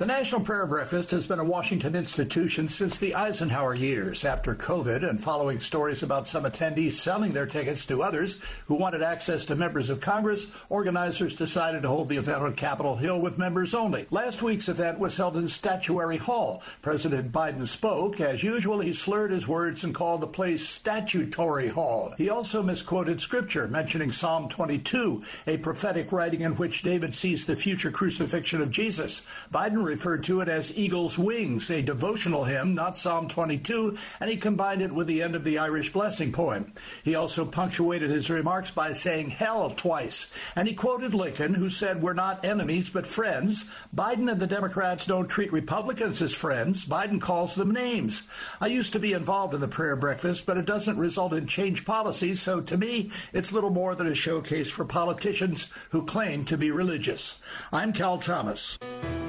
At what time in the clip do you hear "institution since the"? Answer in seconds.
1.94-3.14